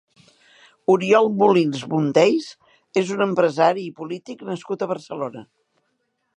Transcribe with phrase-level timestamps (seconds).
[0.93, 2.49] Oriol Molins Monteys
[3.03, 5.49] és un empresari i polític nascut a Barcelona.